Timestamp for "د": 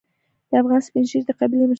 0.49-0.51, 1.27-1.31